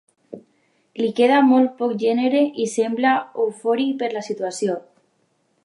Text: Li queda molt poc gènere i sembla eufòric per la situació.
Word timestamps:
Li 1.01 1.09
queda 1.19 1.41
molt 1.49 1.75
poc 1.83 1.93
gènere 2.03 2.41
i 2.63 2.67
sembla 2.77 3.13
eufòric 3.45 3.93
per 4.01 4.13
la 4.17 4.25
situació. 4.31 4.81